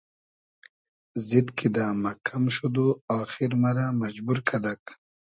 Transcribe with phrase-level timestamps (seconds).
[1.27, 2.87] زید کیدۂ مئکئم شود و
[3.19, 4.83] آخیر مئرۂ مئجبور کئدئگ